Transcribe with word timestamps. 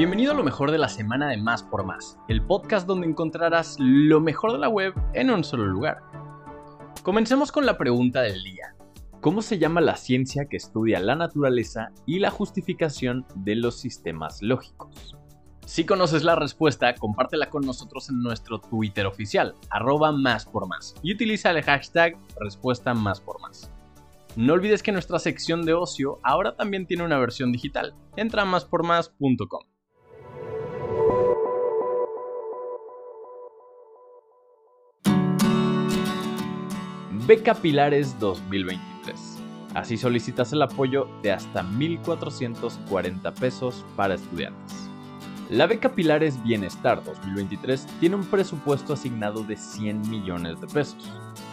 Bienvenido 0.00 0.32
a 0.32 0.34
lo 0.34 0.42
mejor 0.42 0.70
de 0.70 0.78
la 0.78 0.88
semana 0.88 1.28
de 1.28 1.36
Más 1.36 1.62
por 1.62 1.84
Más, 1.84 2.16
el 2.26 2.40
podcast 2.40 2.86
donde 2.86 3.06
encontrarás 3.06 3.76
lo 3.78 4.18
mejor 4.18 4.52
de 4.52 4.58
la 4.58 4.70
web 4.70 4.94
en 5.12 5.28
un 5.28 5.44
solo 5.44 5.66
lugar. 5.66 5.98
Comencemos 7.02 7.52
con 7.52 7.66
la 7.66 7.76
pregunta 7.76 8.22
del 8.22 8.42
día. 8.42 8.74
¿Cómo 9.20 9.42
se 9.42 9.58
llama 9.58 9.82
la 9.82 9.96
ciencia 9.96 10.46
que 10.46 10.56
estudia 10.56 11.00
la 11.00 11.16
naturaleza 11.16 11.90
y 12.06 12.18
la 12.18 12.30
justificación 12.30 13.26
de 13.34 13.56
los 13.56 13.78
sistemas 13.78 14.40
lógicos? 14.40 15.18
Si 15.66 15.84
conoces 15.84 16.24
la 16.24 16.34
respuesta, 16.34 16.94
compártela 16.94 17.50
con 17.50 17.66
nosotros 17.66 18.08
en 18.08 18.22
nuestro 18.22 18.58
Twitter 18.58 19.04
oficial, 19.04 19.54
arroba 19.68 20.12
más 20.12 20.46
por 20.46 20.66
más, 20.66 20.94
y 21.02 21.12
utiliza 21.12 21.50
el 21.50 21.62
hashtag 21.62 22.16
respuesta 22.40 22.94
más 22.94 23.20
por 23.20 23.38
más. 23.42 23.70
No 24.34 24.54
olvides 24.54 24.82
que 24.82 24.92
nuestra 24.92 25.18
sección 25.18 25.66
de 25.66 25.74
ocio 25.74 26.20
ahora 26.22 26.56
también 26.56 26.86
tiene 26.86 27.04
una 27.04 27.18
versión 27.18 27.52
digital. 27.52 27.94
Entra 28.16 28.42
a 28.42 28.46
máspormás.com. 28.46 29.69
Beca 37.30 37.54
Pilares 37.54 38.18
2023. 38.18 39.38
Así 39.74 39.96
solicitas 39.96 40.52
el 40.52 40.62
apoyo 40.62 41.06
de 41.22 41.30
hasta 41.30 41.62
1.440 41.62 43.32
pesos 43.34 43.84
para 43.94 44.14
estudiantes. 44.14 44.90
La 45.48 45.68
beca 45.68 45.94
Pilares 45.94 46.42
Bienestar 46.42 47.04
2023 47.04 47.86
tiene 48.00 48.16
un 48.16 48.24
presupuesto 48.24 48.94
asignado 48.94 49.44
de 49.44 49.56
100 49.56 50.10
millones 50.10 50.60
de 50.60 50.66
pesos. 50.66 51.08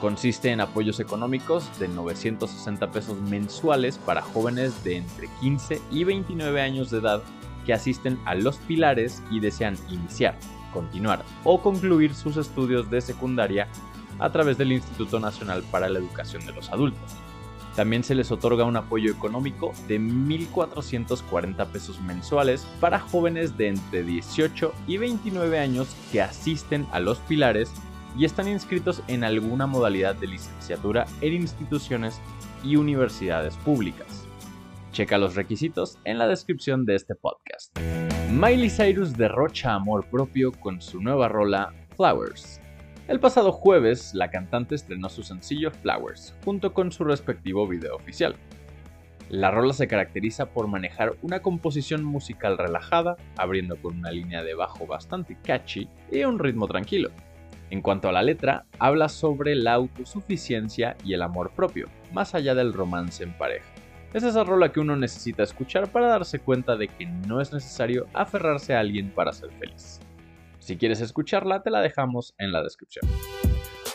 Consiste 0.00 0.50
en 0.50 0.62
apoyos 0.62 1.00
económicos 1.00 1.68
de 1.78 1.88
960 1.88 2.90
pesos 2.90 3.20
mensuales 3.20 3.98
para 3.98 4.22
jóvenes 4.22 4.82
de 4.84 4.96
entre 4.96 5.28
15 5.38 5.82
y 5.90 6.04
29 6.04 6.62
años 6.62 6.90
de 6.90 7.00
edad 7.00 7.22
que 7.66 7.74
asisten 7.74 8.18
a 8.24 8.34
los 8.34 8.56
pilares 8.56 9.22
y 9.30 9.40
desean 9.40 9.76
iniciar, 9.90 10.34
continuar 10.72 11.26
o 11.44 11.60
concluir 11.60 12.14
sus 12.14 12.38
estudios 12.38 12.90
de 12.90 13.02
secundaria 13.02 13.68
a 14.18 14.30
través 14.30 14.58
del 14.58 14.72
Instituto 14.72 15.20
Nacional 15.20 15.62
para 15.70 15.88
la 15.88 15.98
Educación 15.98 16.44
de 16.46 16.52
los 16.52 16.70
Adultos. 16.70 17.16
También 17.78 18.02
se 18.02 18.16
les 18.16 18.32
otorga 18.32 18.64
un 18.64 18.76
apoyo 18.76 19.12
económico 19.12 19.72
de 19.86 20.00
1.440 20.00 21.64
pesos 21.68 22.00
mensuales 22.00 22.66
para 22.80 22.98
jóvenes 22.98 23.56
de 23.56 23.68
entre 23.68 24.02
18 24.02 24.74
y 24.88 24.96
29 24.96 25.58
años 25.60 25.94
que 26.10 26.20
asisten 26.20 26.86
a 26.90 26.98
los 26.98 27.18
pilares 27.18 27.70
y 28.16 28.24
están 28.24 28.48
inscritos 28.48 29.02
en 29.06 29.22
alguna 29.22 29.68
modalidad 29.68 30.16
de 30.16 30.26
licenciatura 30.26 31.06
en 31.20 31.34
instituciones 31.34 32.20
y 32.64 32.74
universidades 32.74 33.54
públicas. 33.58 34.26
Checa 34.90 35.16
los 35.16 35.36
requisitos 35.36 35.98
en 36.04 36.18
la 36.18 36.26
descripción 36.26 36.84
de 36.84 36.96
este 36.96 37.14
podcast. 37.14 37.78
Miley 38.32 38.70
Cyrus 38.70 39.16
derrocha 39.16 39.74
amor 39.74 40.04
propio 40.10 40.50
con 40.50 40.80
su 40.82 41.00
nueva 41.00 41.28
rola 41.28 41.72
Flowers. 41.96 42.60
El 43.08 43.20
pasado 43.20 43.52
jueves, 43.52 44.12
la 44.12 44.30
cantante 44.30 44.74
estrenó 44.74 45.08
su 45.08 45.22
sencillo 45.22 45.70
Flowers, 45.70 46.34
junto 46.44 46.74
con 46.74 46.92
su 46.92 47.04
respectivo 47.04 47.66
video 47.66 47.96
oficial. 47.96 48.36
La 49.30 49.50
rola 49.50 49.72
se 49.72 49.88
caracteriza 49.88 50.50
por 50.50 50.68
manejar 50.68 51.14
una 51.22 51.40
composición 51.40 52.04
musical 52.04 52.58
relajada, 52.58 53.16
abriendo 53.38 53.76
con 53.76 53.96
una 53.96 54.10
línea 54.10 54.42
de 54.42 54.52
bajo 54.52 54.86
bastante 54.86 55.38
catchy 55.42 55.88
y 56.12 56.22
un 56.24 56.38
ritmo 56.38 56.68
tranquilo. 56.68 57.08
En 57.70 57.80
cuanto 57.80 58.10
a 58.10 58.12
la 58.12 58.22
letra, 58.22 58.66
habla 58.78 59.08
sobre 59.08 59.54
la 59.54 59.72
autosuficiencia 59.72 60.94
y 61.02 61.14
el 61.14 61.22
amor 61.22 61.52
propio, 61.52 61.88
más 62.12 62.34
allá 62.34 62.54
del 62.54 62.74
romance 62.74 63.24
en 63.24 63.32
pareja. 63.32 63.64
Es 64.12 64.22
esa 64.22 64.44
rola 64.44 64.70
que 64.70 64.80
uno 64.80 64.96
necesita 64.96 65.42
escuchar 65.42 65.90
para 65.90 66.08
darse 66.08 66.40
cuenta 66.40 66.76
de 66.76 66.88
que 66.88 67.06
no 67.06 67.40
es 67.40 67.54
necesario 67.54 68.06
aferrarse 68.12 68.74
a 68.74 68.80
alguien 68.80 69.08
para 69.08 69.32
ser 69.32 69.50
feliz. 69.52 69.98
Si 70.60 70.76
quieres 70.76 71.00
escucharla, 71.00 71.62
te 71.62 71.70
la 71.70 71.80
dejamos 71.80 72.34
en 72.38 72.52
la 72.52 72.62
descripción. 72.62 73.06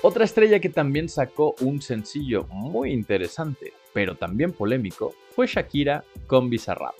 Otra 0.01 0.25
estrella 0.25 0.59
que 0.59 0.69
también 0.69 1.07
sacó 1.07 1.55
un 1.61 1.81
sencillo 1.81 2.45
muy 2.49 2.91
interesante, 2.91 3.73
pero 3.93 4.15
también 4.15 4.51
polémico, 4.51 5.13
fue 5.33 5.47
Shakira 5.47 6.03
con 6.27 6.49
Bizarrap. 6.49 6.95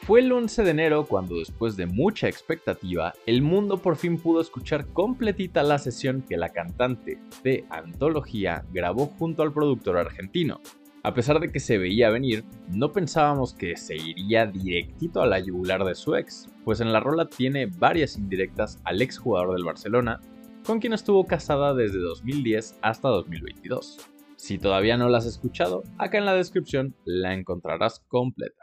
Fue 0.00 0.20
el 0.20 0.30
11 0.30 0.64
de 0.64 0.70
enero 0.70 1.06
cuando 1.06 1.38
después 1.38 1.78
de 1.78 1.86
mucha 1.86 2.28
expectativa, 2.28 3.14
el 3.24 3.40
mundo 3.40 3.78
por 3.78 3.96
fin 3.96 4.18
pudo 4.18 4.42
escuchar 4.42 4.86
completita 4.88 5.62
la 5.62 5.78
sesión 5.78 6.20
que 6.28 6.36
la 6.36 6.50
cantante 6.50 7.18
de 7.42 7.64
Antología 7.70 8.66
grabó 8.70 9.06
junto 9.06 9.42
al 9.42 9.54
productor 9.54 9.96
argentino. 9.96 10.60
A 11.04 11.12
pesar 11.12 11.38
de 11.38 11.52
que 11.52 11.60
se 11.60 11.76
veía 11.76 12.08
venir, 12.08 12.46
no 12.70 12.90
pensábamos 12.90 13.52
que 13.52 13.76
se 13.76 13.94
iría 13.94 14.46
directito 14.46 15.20
a 15.20 15.26
la 15.26 15.38
yugular 15.38 15.84
de 15.84 15.94
su 15.94 16.16
ex, 16.16 16.48
pues 16.64 16.80
en 16.80 16.94
la 16.94 17.00
rola 17.00 17.28
tiene 17.28 17.66
varias 17.66 18.16
indirectas 18.16 18.80
al 18.84 19.02
ex 19.02 19.18
jugador 19.18 19.54
del 19.54 19.64
Barcelona, 19.64 20.22
con 20.64 20.80
quien 20.80 20.94
estuvo 20.94 21.26
casada 21.26 21.74
desde 21.74 21.98
2010 21.98 22.78
hasta 22.80 23.10
2022. 23.10 23.98
Si 24.36 24.56
todavía 24.56 24.96
no 24.96 25.10
la 25.10 25.18
has 25.18 25.26
escuchado, 25.26 25.82
acá 25.98 26.16
en 26.16 26.24
la 26.24 26.34
descripción 26.34 26.96
la 27.04 27.34
encontrarás 27.34 28.00
completa. 28.08 28.62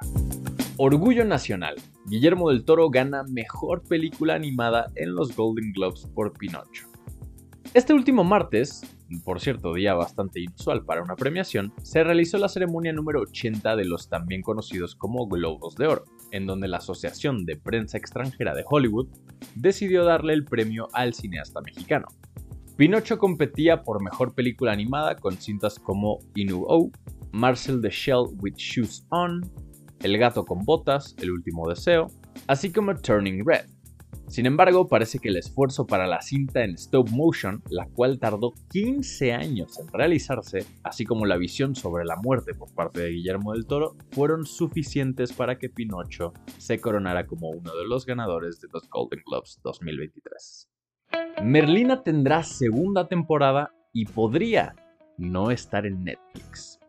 Orgullo 0.77 1.23
Nacional. 1.25 1.75
Guillermo 2.07 2.49
del 2.49 2.65
Toro 2.65 2.89
gana 2.89 3.21
Mejor 3.29 3.83
Película 3.83 4.33
Animada 4.33 4.87
en 4.95 5.13
los 5.13 5.35
Golden 5.35 5.73
Globes 5.73 6.07
por 6.15 6.33
Pinocho. 6.33 6.87
Este 7.75 7.93
último 7.93 8.23
martes, 8.23 8.81
por 9.19 9.39
cierto 9.39 9.73
día 9.73 9.93
bastante 9.93 10.39
inusual 10.39 10.85
para 10.85 11.03
una 11.03 11.15
premiación, 11.15 11.73
se 11.83 12.03
realizó 12.03 12.37
la 12.37 12.49
ceremonia 12.49 12.93
número 12.93 13.21
80 13.21 13.75
de 13.75 13.85
los 13.85 14.09
también 14.09 14.41
conocidos 14.41 14.95
como 14.95 15.27
Globos 15.27 15.75
de 15.75 15.87
Oro, 15.87 16.05
en 16.31 16.47
donde 16.47 16.67
la 16.67 16.77
Asociación 16.77 17.45
de 17.45 17.57
Prensa 17.57 17.97
Extranjera 17.97 18.53
de 18.55 18.63
Hollywood 18.65 19.09
decidió 19.55 20.05
darle 20.05 20.33
el 20.33 20.45
premio 20.45 20.87
al 20.93 21.13
cineasta 21.13 21.61
mexicano. 21.61 22.07
Pinocho 22.77 23.19
competía 23.19 23.83
por 23.83 24.01
Mejor 24.01 24.33
Película 24.33 24.71
Animada 24.71 25.15
con 25.15 25.37
cintas 25.37 25.77
como 25.77 26.19
Inu-Oh, 26.35 26.89
Marcel 27.31 27.81
the 27.81 27.89
Shell 27.89 28.25
with 28.41 28.55
Shoes 28.55 29.05
On, 29.09 29.41
el 30.01 30.17
gato 30.17 30.45
con 30.45 30.59
botas, 30.65 31.15
El 31.19 31.31
último 31.31 31.69
deseo, 31.69 32.07
así 32.47 32.71
como 32.71 32.95
Turning 32.95 33.45
Red. 33.45 33.65
Sin 34.31 34.45
embargo, 34.45 34.87
parece 34.87 35.19
que 35.19 35.27
el 35.27 35.35
esfuerzo 35.35 35.85
para 35.85 36.07
la 36.07 36.21
cinta 36.21 36.63
en 36.63 36.75
stop 36.75 37.09
motion, 37.09 37.61
la 37.69 37.85
cual 37.89 38.17
tardó 38.17 38.53
15 38.71 39.33
años 39.33 39.77
en 39.77 39.89
realizarse, 39.89 40.65
así 40.83 41.03
como 41.03 41.25
la 41.25 41.35
visión 41.35 41.75
sobre 41.75 42.05
la 42.05 42.15
muerte 42.15 42.53
por 42.53 42.73
parte 42.73 43.01
de 43.01 43.09
Guillermo 43.09 43.51
del 43.51 43.65
Toro, 43.65 43.97
fueron 44.11 44.45
suficientes 44.45 45.33
para 45.33 45.57
que 45.57 45.67
Pinocho 45.67 46.31
se 46.59 46.79
coronara 46.79 47.27
como 47.27 47.49
uno 47.49 47.75
de 47.75 47.85
los 47.85 48.05
ganadores 48.05 48.61
de 48.61 48.69
los 48.71 48.89
Golden 48.89 49.21
Globes 49.25 49.59
2023. 49.65 50.69
Merlina 51.43 52.01
tendrá 52.01 52.43
segunda 52.43 53.09
temporada 53.09 53.73
y 53.91 54.05
podría 54.05 54.75
no 55.17 55.51
estar 55.51 55.85
en 55.85 56.05
Netflix. 56.05 56.79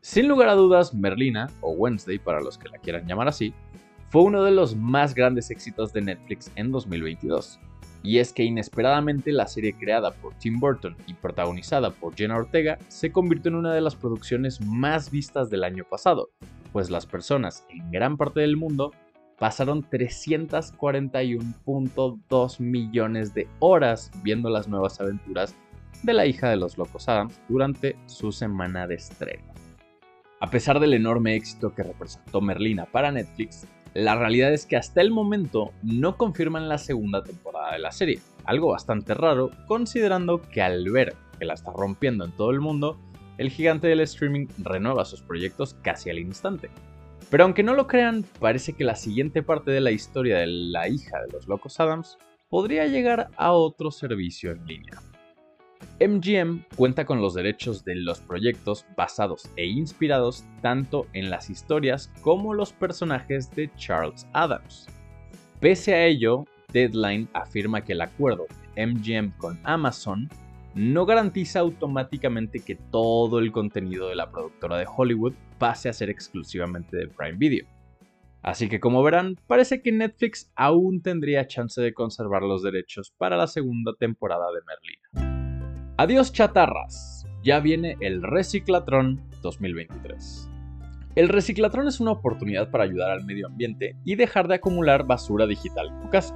Sin 0.00 0.26
lugar 0.26 0.48
a 0.48 0.54
dudas, 0.54 0.94
Merlina, 0.94 1.50
o 1.60 1.72
Wednesday 1.72 2.18
para 2.18 2.40
los 2.40 2.56
que 2.56 2.70
la 2.70 2.78
quieran 2.78 3.06
llamar 3.06 3.28
así, 3.28 3.52
fue 4.12 4.22
uno 4.22 4.44
de 4.44 4.50
los 4.50 4.76
más 4.76 5.14
grandes 5.14 5.50
éxitos 5.50 5.94
de 5.94 6.02
Netflix 6.02 6.52
en 6.56 6.70
2022. 6.70 7.58
Y 8.02 8.18
es 8.18 8.34
que 8.34 8.44
inesperadamente 8.44 9.32
la 9.32 9.46
serie 9.46 9.72
creada 9.72 10.10
por 10.10 10.34
Tim 10.34 10.60
Burton 10.60 10.94
y 11.06 11.14
protagonizada 11.14 11.92
por 11.92 12.14
Jenna 12.14 12.36
Ortega 12.36 12.76
se 12.88 13.10
convirtió 13.10 13.48
en 13.48 13.54
una 13.54 13.72
de 13.72 13.80
las 13.80 13.96
producciones 13.96 14.60
más 14.60 15.10
vistas 15.10 15.48
del 15.48 15.64
año 15.64 15.84
pasado, 15.88 16.28
pues 16.74 16.90
las 16.90 17.06
personas 17.06 17.64
en 17.70 17.90
gran 17.90 18.18
parte 18.18 18.40
del 18.40 18.58
mundo 18.58 18.92
pasaron 19.38 19.82
341.2 19.88 22.60
millones 22.60 23.32
de 23.32 23.48
horas 23.60 24.10
viendo 24.22 24.50
las 24.50 24.68
nuevas 24.68 25.00
aventuras 25.00 25.54
de 26.02 26.12
la 26.12 26.26
hija 26.26 26.50
de 26.50 26.56
los 26.56 26.76
locos 26.76 27.08
Adams 27.08 27.40
durante 27.48 27.96
su 28.04 28.30
semana 28.30 28.86
de 28.86 28.96
estreno. 28.96 29.54
A 30.38 30.50
pesar 30.50 30.80
del 30.80 30.92
enorme 30.92 31.34
éxito 31.34 31.74
que 31.74 31.82
representó 31.82 32.42
Merlina 32.42 32.84
para 32.84 33.10
Netflix, 33.10 33.66
la 33.94 34.14
realidad 34.16 34.52
es 34.52 34.66
que 34.66 34.76
hasta 34.76 35.00
el 35.00 35.10
momento 35.10 35.72
no 35.82 36.16
confirman 36.16 36.68
la 36.68 36.78
segunda 36.78 37.22
temporada 37.22 37.72
de 37.72 37.78
la 37.78 37.92
serie, 37.92 38.20
algo 38.44 38.68
bastante 38.68 39.14
raro 39.14 39.50
considerando 39.66 40.40
que 40.40 40.62
al 40.62 40.90
ver 40.90 41.14
que 41.38 41.44
la 41.44 41.54
está 41.54 41.72
rompiendo 41.72 42.24
en 42.24 42.32
todo 42.32 42.50
el 42.50 42.60
mundo, 42.60 42.98
el 43.38 43.50
gigante 43.50 43.88
del 43.88 44.00
streaming 44.00 44.46
renueva 44.58 45.04
sus 45.04 45.22
proyectos 45.22 45.74
casi 45.82 46.10
al 46.10 46.18
instante. 46.18 46.70
Pero 47.30 47.44
aunque 47.44 47.62
no 47.62 47.74
lo 47.74 47.86
crean, 47.86 48.24
parece 48.40 48.74
que 48.74 48.84
la 48.84 48.96
siguiente 48.96 49.42
parte 49.42 49.70
de 49.70 49.80
la 49.80 49.90
historia 49.90 50.38
de 50.38 50.46
la 50.46 50.88
hija 50.88 51.20
de 51.22 51.32
los 51.32 51.48
locos 51.48 51.80
Adams 51.80 52.18
podría 52.48 52.86
llegar 52.86 53.30
a 53.36 53.52
otro 53.52 53.90
servicio 53.90 54.52
en 54.52 54.66
línea. 54.66 55.11
MGM 56.00 56.64
cuenta 56.76 57.04
con 57.04 57.20
los 57.20 57.34
derechos 57.34 57.84
de 57.84 57.94
los 57.94 58.20
proyectos 58.20 58.86
basados 58.96 59.48
e 59.56 59.66
inspirados 59.66 60.44
tanto 60.60 61.06
en 61.12 61.30
las 61.30 61.50
historias 61.50 62.12
como 62.22 62.54
los 62.54 62.72
personajes 62.72 63.50
de 63.54 63.70
Charles 63.76 64.26
Adams. 64.32 64.88
Pese 65.60 65.94
a 65.94 66.06
ello, 66.06 66.44
Deadline 66.72 67.28
afirma 67.34 67.82
que 67.84 67.92
el 67.92 68.00
acuerdo 68.00 68.46
de 68.74 68.86
MGM 68.86 69.32
con 69.38 69.58
Amazon 69.64 70.28
no 70.74 71.06
garantiza 71.06 71.60
automáticamente 71.60 72.60
que 72.60 72.76
todo 72.76 73.38
el 73.38 73.52
contenido 73.52 74.08
de 74.08 74.16
la 74.16 74.30
productora 74.30 74.78
de 74.78 74.86
Hollywood 74.88 75.34
pase 75.58 75.88
a 75.88 75.92
ser 75.92 76.10
exclusivamente 76.10 76.96
de 76.96 77.08
Prime 77.08 77.38
Video. 77.38 77.66
Así 78.42 78.68
que 78.68 78.80
como 78.80 79.02
verán, 79.04 79.36
parece 79.46 79.82
que 79.82 79.92
Netflix 79.92 80.50
aún 80.56 81.00
tendría 81.00 81.46
chance 81.46 81.80
de 81.80 81.94
conservar 81.94 82.42
los 82.42 82.62
derechos 82.62 83.12
para 83.16 83.36
la 83.36 83.46
segunda 83.46 83.92
temporada 83.94 84.46
de 84.52 84.60
Merlina. 84.66 85.31
Adiós 85.98 86.32
chatarras, 86.32 87.26
ya 87.44 87.60
viene 87.60 87.98
el 88.00 88.22
Reciclatron 88.22 89.20
2023. 89.42 90.48
El 91.16 91.28
Reciclatron 91.28 91.86
es 91.86 92.00
una 92.00 92.12
oportunidad 92.12 92.70
para 92.70 92.84
ayudar 92.84 93.10
al 93.10 93.26
medio 93.26 93.46
ambiente 93.46 93.94
y 94.02 94.14
dejar 94.14 94.48
de 94.48 94.54
acumular 94.54 95.04
basura 95.06 95.46
digital 95.46 95.88
en 95.88 96.00
tu 96.00 96.08
casa. 96.08 96.34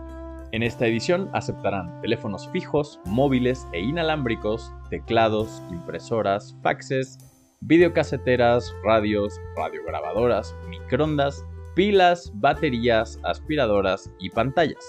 En 0.52 0.62
esta 0.62 0.86
edición 0.86 1.30
aceptarán 1.32 2.02
teléfonos 2.02 2.50
fijos, 2.50 3.00
móviles 3.06 3.66
e 3.72 3.80
inalámbricos, 3.80 4.70
teclados, 4.90 5.62
impresoras, 5.70 6.54
faxes, 6.62 7.16
videocaseteras, 7.60 8.74
radios, 8.84 9.40
radiograbadoras, 9.56 10.54
microondas, 10.68 11.42
pilas, 11.74 12.30
baterías, 12.34 13.18
aspiradoras 13.24 14.10
y 14.20 14.28
pantallas. 14.28 14.84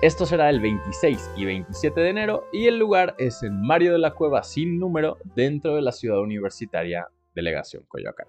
Esto 0.00 0.26
será 0.26 0.48
el 0.48 0.60
26 0.60 1.30
y 1.36 1.44
27 1.44 2.00
de 2.00 2.10
enero 2.10 2.44
y 2.52 2.68
el 2.68 2.78
lugar 2.78 3.16
es 3.18 3.42
en 3.42 3.60
Mario 3.60 3.90
de 3.90 3.98
la 3.98 4.12
Cueva 4.12 4.44
sin 4.44 4.78
número 4.78 5.18
dentro 5.34 5.74
de 5.74 5.82
la 5.82 5.90
ciudad 5.90 6.20
universitaria 6.20 7.08
Delegación 7.34 7.82
Coyoacán. 7.88 8.28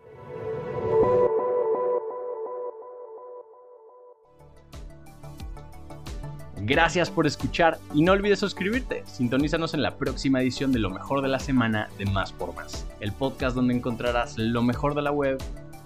Gracias 6.62 7.12
por 7.12 7.28
escuchar 7.28 7.78
y 7.94 8.02
no 8.02 8.14
olvides 8.14 8.40
suscribirte. 8.40 9.04
Sintonízanos 9.06 9.76
en 9.76 9.84
la 9.84 9.96
próxima 9.96 10.42
edición 10.42 10.72
de 10.72 10.80
Lo 10.80 10.90
mejor 10.90 11.22
de 11.22 11.28
la 11.28 11.38
semana 11.38 11.88
de 12.00 12.08
Más 12.08 12.34
por 12.34 12.56
Más, 12.56 12.88
el 13.00 13.12
podcast 13.12 13.56
donde 13.56 13.76
encontrarás 13.76 14.40
lo 14.40 14.64
mejor 14.64 14.96
de 14.96 15.04
la 15.04 15.12
web 15.12 15.38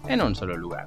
en 0.07 0.21
un 0.21 0.33
solo 0.33 0.55
lugar. 0.55 0.85